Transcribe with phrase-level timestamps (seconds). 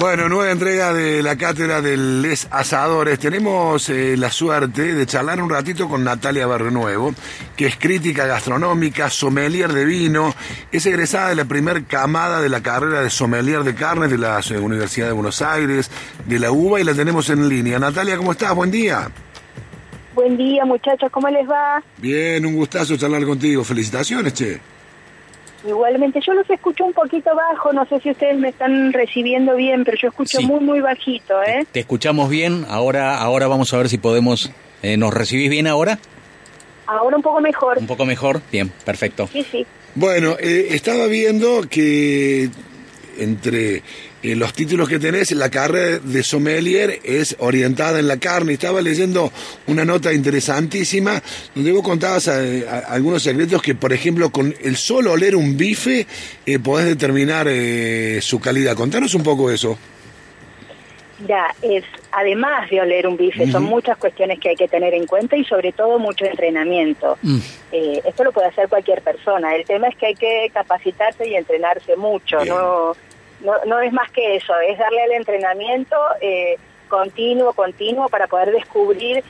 [0.00, 3.18] Bueno, nueva entrega de la cátedra de Les Asadores.
[3.18, 7.12] Tenemos eh, la suerte de charlar un ratito con Natalia Barrenuevo,
[7.54, 10.34] que es crítica gastronómica, sommelier de vino,
[10.72, 14.40] es egresada de la primer camada de la carrera de sommelier de carnes de la
[14.40, 15.90] eh, Universidad de Buenos Aires,
[16.24, 17.78] de la UBA, y la tenemos en línea.
[17.78, 18.54] Natalia, ¿cómo estás?
[18.54, 19.10] Buen día.
[20.14, 21.82] Buen día, muchachos, ¿cómo les va?
[21.98, 23.62] Bien, un gustazo charlar contigo.
[23.64, 24.79] Felicitaciones, che.
[25.66, 29.84] Igualmente, yo los escucho un poquito bajo, no sé si ustedes me están recibiendo bien,
[29.84, 30.46] pero yo escucho Sí.
[30.46, 31.66] muy, muy bajito, ¿eh?
[31.70, 34.50] Te escuchamos bien, ahora, ahora vamos a ver si podemos...
[34.82, 35.98] eh, ¿Nos recibís bien ahora?
[36.86, 37.78] Ahora un poco mejor.
[37.78, 38.40] ¿Un poco mejor?
[38.50, 39.28] Bien, perfecto.
[39.32, 39.66] Sí, sí.
[39.94, 42.48] Bueno, eh, estaba viendo que
[43.18, 43.82] entre
[44.22, 48.52] eh, los títulos que tenés, la carrera de sommelier es orientada en la carne.
[48.54, 49.32] Estaba leyendo
[49.66, 51.22] una nota interesantísima
[51.54, 55.56] donde vos contabas eh, a- algunos secretos que, por ejemplo, con el solo oler un
[55.56, 56.06] bife
[56.46, 58.74] eh, podés determinar eh, su calidad.
[58.76, 59.78] Contanos un poco eso.
[61.28, 65.04] Ya, es, además de oler un bife, son muchas cuestiones que hay que tener en
[65.06, 67.18] cuenta y sobre todo mucho entrenamiento.
[67.22, 67.38] Mm,
[67.72, 69.54] Eh, esto lo puede hacer cualquier persona.
[69.54, 72.38] El tema es que hay que capacitarse y entrenarse mucho.
[72.40, 72.48] Bien.
[72.54, 72.96] No,
[73.44, 76.56] no, no es más que eso, es darle el entrenamiento eh,
[76.88, 79.22] continuo, continuo para poder descubrir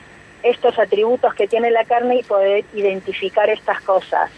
[0.43, 4.31] estos atributos que tiene la carne y poder identificar estas cosas.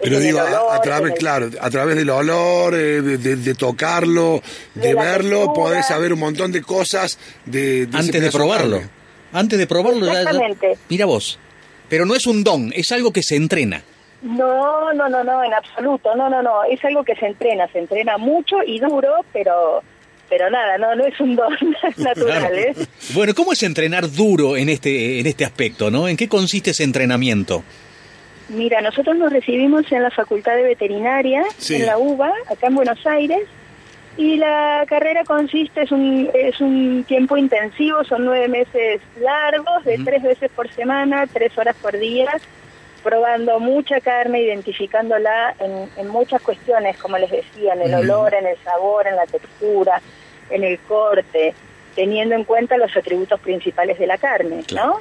[0.00, 4.40] Pero digo, a, través, el- claro, a través del olor, eh, de, de- de tocarlo,
[4.74, 5.52] de, verlo, textura.
[5.54, 8.76] podés saber un montón de cosas de, Antes de probarlo.
[8.76, 8.90] carne.
[9.32, 10.06] Antes de probarlo...
[10.06, 10.78] ya- ya- Exactamente.
[10.88, 11.40] Mira vos.
[11.88, 13.82] Pero no es un don, es algo que se entrena.
[14.22, 17.78] No, no, no, no, en absoluto, no, no, no, es algo que se entrena, se
[17.78, 19.82] entrena mucho y duro, pero,
[20.28, 21.54] pero nada, no, no es un don
[21.96, 22.74] natural, ¿eh?
[23.14, 26.08] Bueno, ¿cómo es entrenar duro en este, en este aspecto, no?
[26.08, 27.62] ¿En qué consiste ese entrenamiento?
[28.48, 31.76] Mira, nosotros nos recibimos en la Facultad de Veterinaria, Sí.
[31.76, 33.42] en la UBA, acá en Buenos Aires,
[34.16, 39.98] y la carrera consiste, es un, es un tiempo intensivo, son nueve meses largos, de
[40.04, 42.26] tres veces por semana, tres horas por día,
[43.02, 48.46] probando mucha carne, identificándola en, en muchas cuestiones, como les decía, en el olor, en
[48.46, 50.00] el sabor, en la textura,
[50.50, 51.54] en el corte,
[51.94, 54.88] teniendo en cuenta los atributos principales de la carne, Claro.
[54.88, 55.00] ¿no?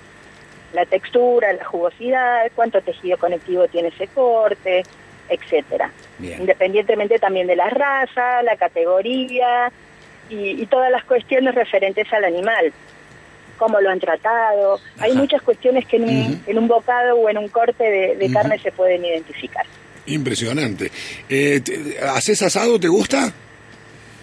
[0.74, 4.84] La textura, la jugosidad, cuánto tejido conectivo tiene ese corte,
[5.30, 5.92] etcétera.
[6.18, 6.42] Bien.
[6.42, 9.72] Independientemente también de la raza, la categoría
[10.30, 12.74] y, y todas las cuestiones referentes al animal,
[13.58, 14.80] cómo lo han tratado.
[15.00, 18.32] Hay muchas cuestiones que en un, en un bocado o en un corte de, de
[18.32, 19.66] carne se pueden identificar.
[20.06, 20.92] Impresionante.
[21.30, 21.62] Eh,
[22.14, 22.80] ¿Haces asado?
[22.80, 23.32] ¿Te gusta?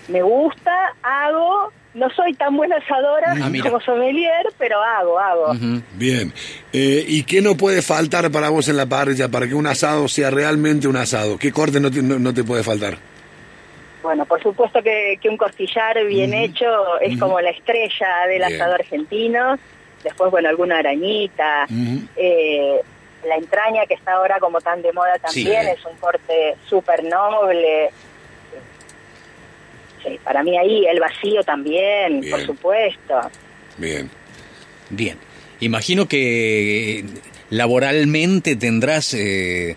[0.08, 0.70] Me gusta,
[1.02, 5.54] hago, no soy tan buena asadora Ah, como sommelier, pero hago, hago.
[5.94, 6.32] Bien.
[6.72, 10.08] Eh, ¿Y qué no puede faltar para vos en la parrilla para que un asado
[10.08, 11.38] sea realmente un asado?
[11.38, 12.98] ¿Qué corte no te, no- no te puede faltar?
[14.04, 18.54] Bueno, por supuesto que, que un costillar bien hecho es como la estrella del Bien.
[18.60, 19.58] asado argentino.
[20.02, 21.66] Después, bueno, alguna arañita.
[22.14, 22.80] Eh,
[23.26, 25.70] la entraña que está ahora como tan de moda también Sí.
[25.70, 27.88] es un corte súper noble.
[30.02, 32.30] Sí, para mí ahí el vacío también, Bien.
[32.30, 33.20] por supuesto.
[33.78, 34.10] Bien.
[34.90, 35.16] Bien.
[35.60, 37.06] Imagino que
[37.48, 39.76] laboralmente tendrás eh,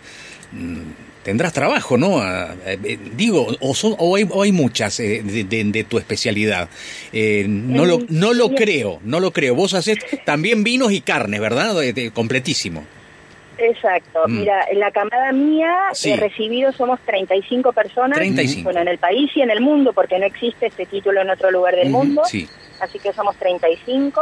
[1.28, 2.20] tendrás trabajo, ¿no?
[2.22, 5.98] Ah, eh, digo, o, son, o, hay, o hay muchas eh, de, de- de tu
[5.98, 6.70] especialidad.
[7.12, 9.54] Eh, no, lo, no lo creo, no lo creo.
[9.54, 11.76] Vos haces también vinos y carnes, ¿verdad?
[11.76, 12.86] De- de- completísimo.
[13.58, 14.22] Exacto.
[14.28, 14.40] Mm.
[14.40, 16.12] Mira, en la camada mía, Sí.
[16.12, 18.18] eh, recibidos somos 35 personas.
[18.18, 18.64] 35.
[18.64, 21.52] Bueno, en el país y en el mundo, porque no existe este título en otro
[21.52, 22.24] lugar del mundo.
[22.26, 22.48] Sí.
[22.80, 24.22] Así que somos 35.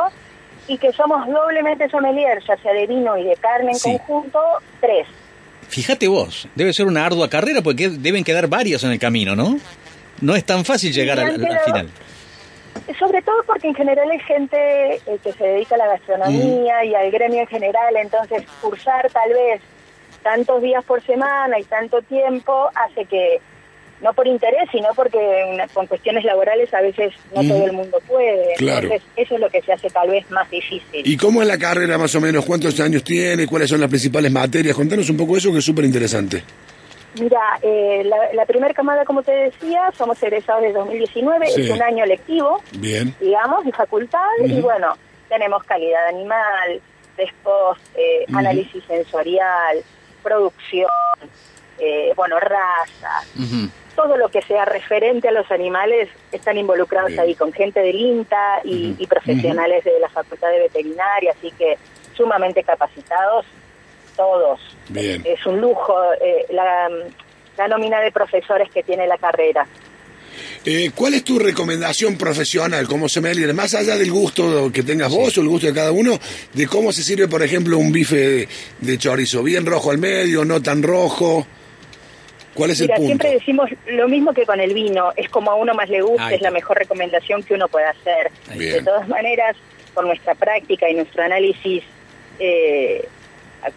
[0.68, 3.90] Y que somos doblemente sommelier, ya sea de vino y de carne en Sí.
[3.92, 4.40] conjunto,
[4.82, 5.06] tres.
[5.70, 9.58] Fíjate vos, debe ser una ardua carrera porque deben quedar varios en el camino, ¿no?
[10.22, 11.90] No es tan fácil llegar al, al final.
[13.00, 16.94] Sobre todo porque en general es gente eh, que se dedica a la gastronomía y
[16.94, 19.62] al gremio en general, entonces cursar tal vez
[20.22, 23.42] tantos días por semana y tanto tiempo hace que,
[24.02, 25.18] no por interés, sino porque
[25.74, 28.54] con cuestiones laborales a veces no todo el mundo puede.
[28.58, 28.84] Claro.
[28.88, 31.02] Entonces eso es lo que se hace tal vez más difícil.
[31.06, 32.46] ¿Y cómo es la carrera más o menos?
[32.46, 33.48] ¿Cuántos años tiene?
[33.48, 34.76] ¿Cuáles son las principales materias?
[34.76, 36.44] Contanos un poco eso que es súper interesante.
[37.20, 41.62] Mira, eh, la, la primera camada, como te decía, somos egresados de 2019, Sí.
[41.62, 43.16] es un año lectivo, Bien.
[43.22, 44.98] digamos, de facultad, y bueno,
[45.30, 46.82] tenemos calidad animal,
[47.16, 49.78] después eh, análisis sensorial,
[50.22, 50.90] producción,
[51.80, 53.28] eh, bueno, razas,
[53.96, 57.22] todo lo que sea referente a los animales están involucrados Bien.
[57.22, 61.78] ahí con gente del INTA y, y profesionales de la Facultad de Veterinaria, así que
[62.16, 63.46] sumamente capacitados
[64.16, 64.60] todos.
[64.90, 65.22] Bien.
[65.26, 66.90] Es un lujo eh, la,
[67.58, 69.68] la nómina de profesores que tiene la carrera.
[70.66, 75.38] Eh, ¿Cuál es tu recomendación profesional como sommelier, más allá del gusto que tengas vos
[75.38, 76.20] o el gusto de cada uno,
[76.54, 78.50] de cómo se sirve, por ejemplo, un bife de,
[78.80, 79.44] de chorizo?
[79.44, 81.46] ¿Bien rojo al medio, no tan rojo?
[82.56, 83.08] ¿Cuál es Mira, el punto?
[83.08, 86.34] siempre decimos lo mismo que con el vino, es como a uno más le gusta,
[86.34, 88.32] es la mejor recomendación que uno puede hacer.
[88.58, 88.78] Bien.
[88.78, 89.56] De todas maneras,
[89.94, 91.84] por nuestra práctica y nuestro análisis
[92.40, 93.08] eh,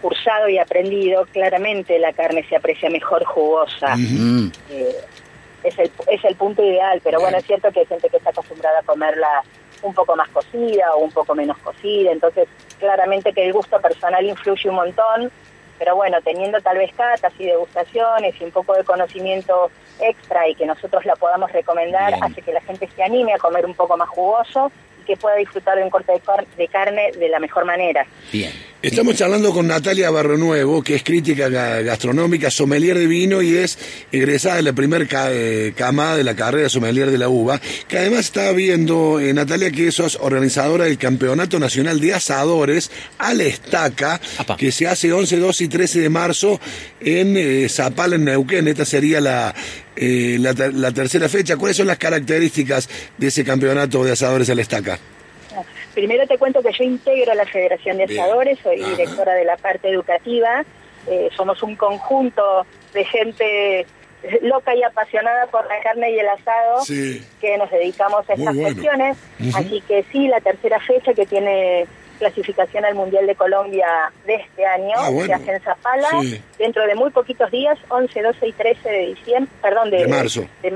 [0.01, 3.97] cursado y aprendido, claramente la carne se aprecia mejor jugosa.
[4.71, 4.95] Eh,
[5.65, 8.31] es, el, es el punto ideal, pero bueno, es cierto que hay gente que está
[8.31, 9.43] acostumbrada a comerla
[9.83, 12.49] un poco más cocida o un poco menos cocida, entonces
[12.79, 15.31] claramente que el gusto personal influye un montón,
[15.79, 19.71] pero bueno, teniendo tal vez catas y degustaciones y un poco de conocimiento
[20.01, 22.25] extra y que nosotros la podamos recomendar, Bien.
[22.25, 24.71] hace que la gente se anime a comer un poco más jugoso
[25.01, 28.07] y que pueda disfrutar de un corte de, car- de carne de la mejor manera.
[28.33, 28.53] Bien.
[28.81, 33.77] Estamos charlando con Natalia Barronuevo, que es crítica ga- gastronómica, sommelier de vino y es
[34.13, 37.99] egresada de la primer ca- eh, camada de la carrera sommelier de la uva, que
[37.99, 43.43] además está viendo, eh, Natalia, que sos organizadora del Campeonato Nacional de Asadores a la
[43.45, 44.57] Estaca, Apa.
[44.57, 46.61] que se hace 11, 12 y 13 de marzo
[47.01, 48.69] en eh, Zapal, en Neuquén.
[48.69, 49.57] Esta sería la,
[49.97, 51.57] eh, la tercera fecha.
[51.57, 52.89] ¿Cuáles son las características
[53.19, 55.01] de ese campeonato de asadores a la Estaca?
[55.99, 58.05] Primero te cuento que yo integro la Federación de.
[58.05, 58.91] Asadores, soy Ajá.
[58.93, 60.65] directora de la parte educativa.
[61.09, 62.65] Eh, somos un conjunto
[62.95, 63.85] de gente
[64.43, 67.21] loca y apasionada por la carne y el asado Sí.
[67.41, 68.63] que nos dedicamos a Muy estas bueno.
[68.63, 69.17] cuestiones.
[69.57, 71.89] Así que sí, la tercera fecha que tiene
[72.21, 73.87] clasificación al Mundial de Colombia
[74.25, 75.27] de este año Ah, bueno.
[75.27, 76.41] se hace en Zapala Sí.
[76.59, 80.45] dentro de muy poquitos días, 11, 12 y 13 de diciembre, perdón, de, De marzo.
[80.63, 80.71] de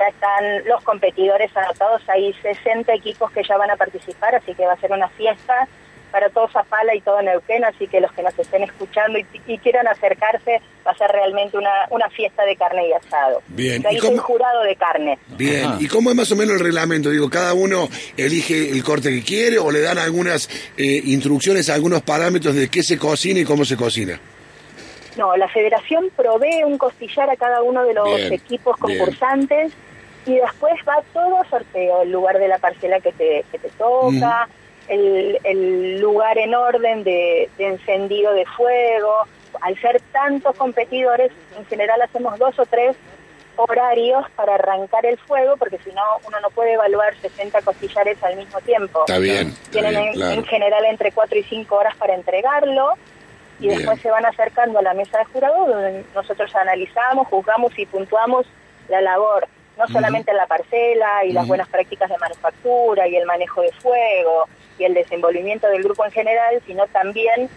[0.00, 4.64] ya están los competidores anotados, hay 60 equipos que ya van a participar, así que
[4.66, 5.68] va a ser una fiesta
[6.10, 9.58] para todo Zapala y todo Neuquén, así que los que nos estén escuchando y, y
[9.58, 13.42] quieran acercarse, va a ser realmente una, una fiesta de carne y asado.
[13.46, 13.86] Bien.
[13.86, 15.18] Ahí ¿Y cómo- jurado de carne.
[15.28, 15.76] Bien, Ajá.
[15.78, 17.10] ¿y cómo es más o menos el reglamento?
[17.10, 22.02] Digo, ¿cada uno elige el corte que quiere o le dan algunas eh, instrucciones, algunos
[22.02, 24.18] parámetros de qué se cocina y cómo se cocina?
[25.16, 28.98] No, la federación provee un costillar a cada uno de los Bien, equipos bien.
[30.26, 34.48] Y después va todo sorteo, el lugar de la parcela que te, que te toca,
[34.88, 39.14] el, el lugar en orden de, de encendido de fuego.
[39.62, 42.96] Al ser tantos competidores, en general hacemos dos o tres
[43.56, 48.36] horarios para arrancar el fuego, porque si no, uno no puede evaluar 60 costillares al
[48.36, 49.00] mismo tiempo.
[49.00, 50.32] Está bien, está Tienen bien, en, claro.
[50.32, 52.94] en general entre 4 y 5 horas para entregarlo
[53.58, 53.78] y Bien.
[53.78, 58.46] después se van acercando a la mesa de jurado donde nosotros analizamos, juzgamos y puntuamos
[58.88, 59.46] la labor,
[59.78, 63.72] no solamente en la parcela y las buenas prácticas de manufactura y el manejo de
[63.72, 64.46] fuego
[64.78, 67.48] y el desenvolvimiento del grupo en general, sino también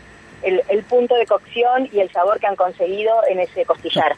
[0.42, 4.15] el, el punto de cocción y el sabor que han conseguido en ese costillar.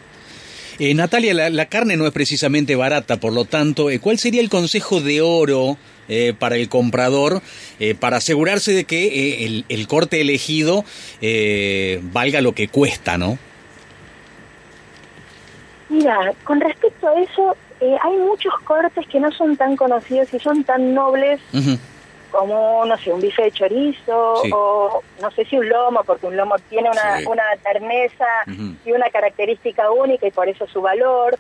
[0.78, 4.42] Eh, Natalia, la, la carne no es precisamente barata, por lo tanto, eh, ¿cuál sería
[4.42, 5.78] el consejo de oro
[6.10, 7.42] eh, para el comprador
[7.80, 10.84] eh, para asegurarse de que eh, el, el corte elegido
[11.22, 13.38] eh, valga lo que cuesta, no?
[15.88, 20.40] Mira, con respecto a eso, eh, hay muchos cortes que no son tan conocidos y
[20.40, 21.40] son tan nobles
[22.32, 24.50] como, no sé, un bife de chorizo Sí.
[24.54, 27.26] o no sé si un lomo, porque un lomo tiene una, Sí.
[27.28, 28.26] una terneza
[28.86, 31.38] y una característica única y por eso su valor.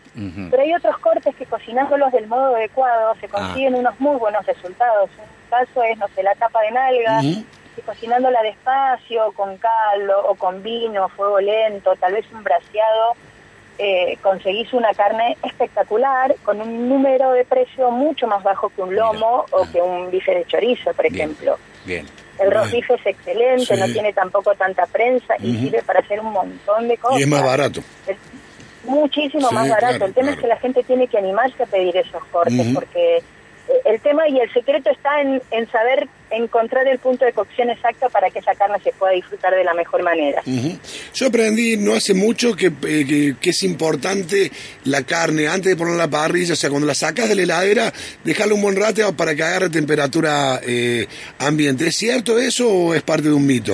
[0.49, 3.15] Pero hay otros cortes que cocinándolos del modo adecuado Ah.
[3.19, 5.09] se consiguen unos muy buenos resultados.
[5.17, 7.21] Un caso es, no sé, la tapa de nalga,
[7.75, 13.15] que cocinándola despacio, con caldo o con vino, fuego lento, tal vez un braseado,
[13.77, 18.95] eh, conseguís una carne espectacular con un número de precio mucho más bajo que un
[18.95, 19.57] lomo Mira.
[19.57, 21.15] o que un bife de chorizo, por Bien.
[21.15, 21.57] ejemplo.
[21.85, 22.05] Bien.
[22.39, 22.61] El Bueno.
[22.63, 23.79] roast es excelente, Sí.
[23.79, 27.19] no tiene tampoco tanta prensa y sirve para hacer un montón de cosas.
[27.19, 27.81] Y es más barato.
[28.07, 28.17] Es
[28.83, 29.87] muchísimo Sí, más barato.
[29.97, 30.35] claro, el tema claro.
[30.35, 33.23] es que la gente tiene que animarse a pedir esos cortes porque
[33.85, 38.09] el tema y el secreto está en, en saber encontrar el punto de cocción exacto
[38.09, 40.41] para que esa carne se pueda disfrutar de la mejor manera.
[41.13, 44.51] Yo aprendí no hace mucho que, eh, que- que es importante
[44.85, 47.43] la carne antes de ponerla a la parrilla, o sea, cuando la sacas de la
[47.43, 47.91] heladera,
[48.23, 51.07] dejarla un buen rato para que agarre temperatura eh,
[51.39, 51.87] ambiente.
[51.87, 53.73] ¿Es cierto eso o es parte de un mito?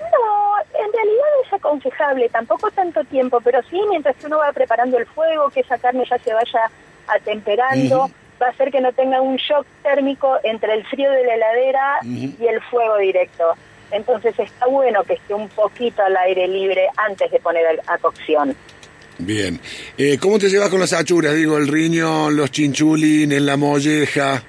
[0.00, 4.98] No, en realidad es aconsejable, tampoco tanto tiempo, pero sí mientras que uno va preparando
[4.98, 6.70] el fuego, que esa carne ya se vaya
[7.08, 8.10] atemperando,
[8.42, 11.98] va a hacer que no tenga un shock térmico entre el frío de la heladera
[12.04, 13.44] y el fuego directo.
[13.92, 18.56] Entonces está bueno que esté un poquito al aire libre antes de poner a cocción.
[19.18, 19.60] Bien.
[19.98, 21.34] Eh, ¿Cómo te llevas con las achuras?
[21.34, 24.42] Digo, el riñón, los chinchulines, la molleja.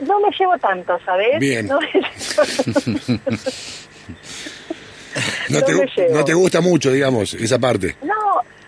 [0.00, 1.38] No me llevo tanto, ¿sabes?
[1.38, 1.66] Bien.
[1.68, 3.20] No, me llevo-
[5.48, 6.14] No, No te, me llevo.
[6.14, 7.96] no te gusta mucho, digamos, esa parte.
[8.02, 8.14] No,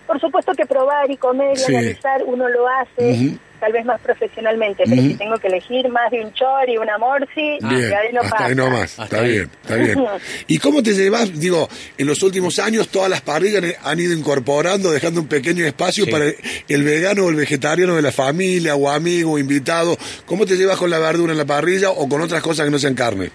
[0.07, 1.75] por supuesto que probar y comer y Sí.
[1.75, 3.37] analizar uno lo hace.
[3.59, 6.97] Tal vez más profesionalmente, pero si tengo que elegir más de un chor y una
[6.97, 8.45] morsi, Bien, ahí no hasta pasa.
[8.45, 8.99] ahí nomás.
[8.99, 9.31] Está ahí.
[9.31, 10.05] bien, está bien.
[10.47, 11.37] ¿Y cómo te llevas?
[11.39, 16.05] Digo, en los últimos años todas las parrillas han ido incorporando, dejando un pequeño espacio
[16.05, 16.11] Sí.
[16.11, 19.97] para el vegano o el vegetariano de la familia o amigo o invitado.
[20.25, 22.79] ¿Cómo te llevas con la verdura en la parrilla o con otras cosas que no
[22.79, 23.29] sean carne?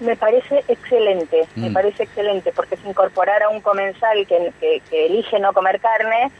[0.00, 1.72] Me parece excelente, me Mm.
[1.72, 6.30] parece excelente, porque es incorporar a un comensal que, que- que elige no comer carne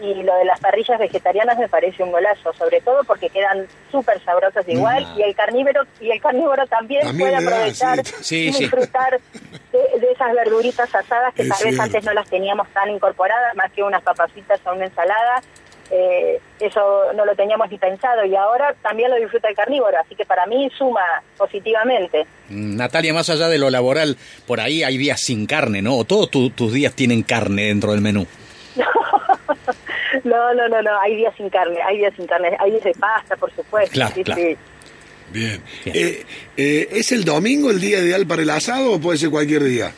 [0.00, 4.22] y lo de las parrillas vegetarianas me parece un golazo, sobre todo porque quedan súper
[4.24, 8.48] sabrosas igual y el carnívoro y el carnívoro también, También puede da, aprovechar sí.
[8.48, 8.60] Y sí.
[8.64, 9.18] disfrutar
[9.72, 11.82] de, de esas verduritas asadas que Es tal vez cierto.
[11.82, 15.42] antes no las teníamos tan incorporadas, más que unas papacitas o una ensalada.
[15.90, 20.14] Eh, eso no lo teníamos ni pensado y ahora también lo disfruta el carnívoro, así
[20.14, 21.00] que para mí suma
[21.38, 22.26] positivamente.
[22.50, 25.96] Mm, Natalia, más allá de lo laboral, por ahí hay días sin carne, ¿no?
[25.96, 28.26] O todos tu- tus días tienen carne dentro del menú.
[30.24, 32.92] No, no, no, no, hay días sin carne, hay días sin carne, hay días de
[32.94, 33.92] pasta, por supuesto.
[33.92, 34.40] Claro, sí, claro.
[34.40, 34.56] sí.
[35.30, 35.62] Bien.
[35.84, 35.96] Bien.
[35.96, 36.24] Eh,
[36.56, 39.92] eh, ¿Es el domingo el día ideal para el asado o puede ser cualquier día?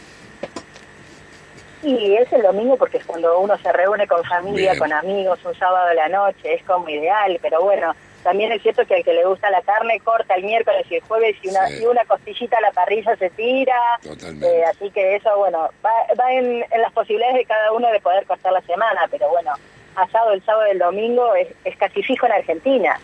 [1.83, 4.79] Y es el domingo porque es cuando uno se reúne con familia, Bien.
[4.79, 8.85] con amigos, un sábado a la noche, es como ideal, pero bueno, también es cierto
[8.85, 11.67] que al que le gusta la carne corta el miércoles y el jueves y una,
[11.69, 11.83] Sí.
[11.83, 13.79] y una costillita a la parrilla se tira.
[14.03, 14.47] Totalmente.
[14.59, 15.91] Eh, así que eso, bueno, va,
[16.21, 19.53] va en, en las posibilidades de cada uno de poder cortar la semana, pero bueno,
[19.97, 22.99] asado el sábado y el domingo es, es casi fijo en Argentina.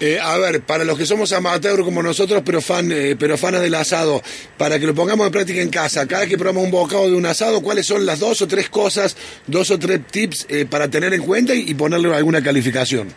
[0.00, 3.60] Eh, a ver, para los que somos amateurs como nosotros, pero fan, eh, pero fanas
[3.60, 4.22] del asado,
[4.56, 7.16] para que lo pongamos en práctica en casa, cada vez que probamos un bocado de
[7.16, 10.88] un asado, ¿cuáles son las dos o tres cosas, dos o tres tips eh, para
[10.88, 13.08] tener en cuenta y, y ponerle alguna calificación?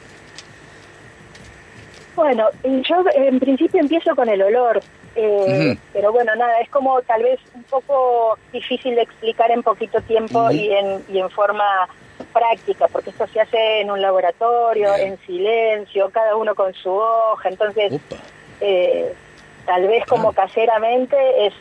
[2.15, 4.81] Bueno, yo en principio empiezo con el olor,
[5.15, 10.01] eh, pero bueno, nada, es como tal vez un poco difícil de explicar en poquito
[10.01, 11.63] tiempo y, en, y en forma
[12.33, 17.49] práctica, porque esto se hace en un laboratorio, en silencio, cada uno con su hoja,
[17.49, 17.93] entonces
[18.59, 19.13] eh,
[19.65, 21.53] tal vez como caseramente es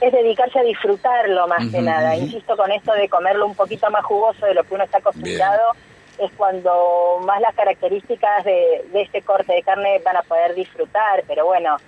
[0.00, 2.14] es dedicarse a disfrutarlo más que nada.
[2.14, 5.72] Insisto con esto de comerlo un poquito más jugoso de lo que uno está acostumbrado,
[6.18, 11.24] es cuando más las características de, de este corte de carne van a poder disfrutar,
[11.26, 11.78] pero bueno,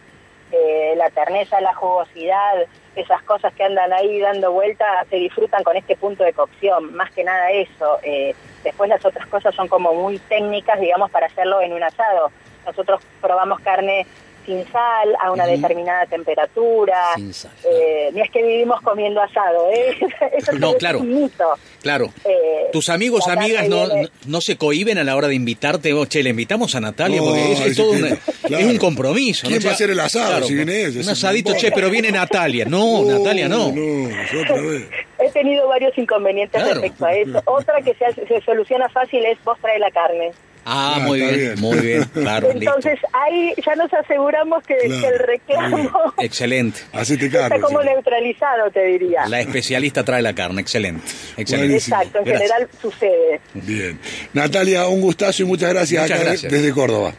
[0.53, 2.67] eh, la terneza, la jugosidad,
[2.97, 7.11] esas cosas que andan ahí dando vuelta, se disfrutan con este punto de cocción, más
[7.13, 7.99] que nada eso.
[8.03, 12.31] Eh, después las otras cosas son como muy técnicas, digamos, para hacerlo en un asado.
[12.67, 14.07] Nosotros probamos carne
[14.47, 16.97] sin sal, a una determinada temperatura.
[17.17, 19.97] Sin sal, Eh, no es que vivimos comiendo asado, ¿eh?
[20.37, 21.01] Eso No, es claro.
[21.01, 21.45] un mito.
[21.83, 22.13] Claro.
[22.25, 25.93] Eh, Tus amigos, amigas no, viene- no, no se cohiben a la hora de invitarte.
[25.95, 28.65] Oh, che, le invitamos a Natalia No, porque es, es es todo que- una- claro.
[28.65, 29.47] es un compromiso.
[29.47, 29.65] ¿Quién ¿no?
[29.65, 31.01] va a hacer el asado si viene ella?
[31.01, 32.65] Es Un asadito, che, pero viene Natalia.
[32.67, 33.71] No, Natalia no.
[33.73, 34.85] No, yo otra vez.
[35.19, 36.81] He tenido varios inconvenientes Claro.
[36.81, 37.43] respecto a eso.
[37.47, 40.33] Otra que se, hace- se soluciona fácil es vos traes la carne.
[40.65, 41.61] Ah, Ah, muy está bien, bien.
[41.61, 42.05] muy bien.
[42.15, 43.09] Claro, Entonces listo.
[43.13, 46.81] ahí ya nos aseguramos que, Claro, que el reclamo Excelente.
[46.93, 47.67] Hacete está cargo.
[47.67, 47.89] como sí.
[47.89, 49.27] neutralizado, te diría.
[49.29, 50.61] La especialista trae la carne.
[50.61, 51.03] Excelente.
[51.37, 51.67] Excelente.
[51.69, 51.97] Buenísimo.
[51.97, 52.51] Exacto, en Gracias.
[52.51, 53.41] general sucede.
[53.55, 53.99] Bien.
[54.33, 56.53] Natalia, un gustazo y muchas gracias Muchas acá gracias.
[56.53, 57.13] desde Córdoba.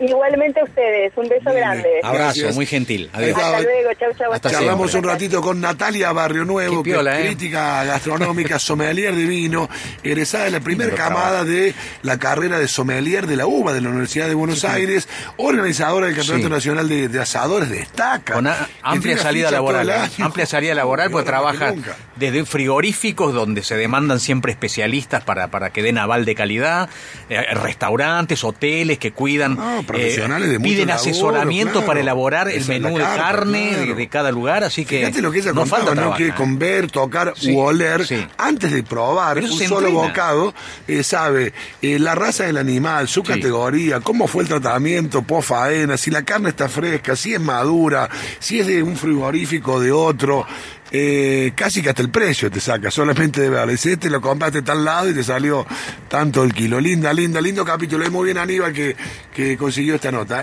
[0.00, 1.88] Igualmente a ustedes, un beso Bien, grande.
[2.02, 2.54] Abrazo, Gracias.
[2.54, 3.10] muy gentil.
[3.12, 3.30] Adiós.
[3.30, 3.46] está.
[3.48, 4.32] Hasta luego, chau, chau.
[4.32, 5.10] Hasta Charlamos siempre.
[5.10, 7.26] un ratito con Natalia Barrio Nuevo, piola, que es ¿eh?
[7.28, 9.68] crítica gastronómica, sommelier de vino,
[10.02, 13.88] egresada de la primera camada de la carrera de sommelier de la UBA de la
[13.88, 16.52] Universidad de Buenos Aires, organizadora del Campeonato Sí.
[16.52, 18.34] Nacional de, de Asadores, destaca.
[18.34, 19.88] Con a- Que amplia salida laboral.
[19.88, 19.98] el ¿eh?
[19.98, 20.24] año.
[20.26, 21.74] Amplia salida laboral porque trabaja
[22.16, 26.88] desde frigoríficos donde se demandan siempre especialistas para, para que den aval de calidad,
[27.28, 31.86] eh, restaurantes, hoteles que cuidan, No, profesionales de mucho piden asesoramiento claro.
[31.86, 33.86] para elaborar el Esa menú de carne claro.
[33.86, 36.16] de, de cada lugar, así que Fíjate lo que ella no contaba, falta ¿no?
[36.18, 36.32] ¿eh?
[36.36, 38.24] con ver, tocar Sí, u oler, sí.
[38.36, 40.54] antes de probar un solo bocado,
[40.86, 41.52] eh, sabe
[41.82, 43.28] eh, la raza del animal, su Sí.
[43.32, 48.08] categoría, cómo fue el tratamiento, post faena, si la carne está fresca, si es madura,
[48.38, 50.46] si es de un frigorífico de otro.
[50.90, 53.72] Eh, casi que hasta el precio te saca, solamente de verlo.
[53.72, 55.66] Dice, este lo compraste tal lado y te salió
[56.08, 56.80] tanto el kilo.
[56.80, 58.04] Linda, linda, lindo capítulo.
[58.04, 58.96] Es muy bien Aníbal que,
[59.34, 60.36] que consiguió esta nota.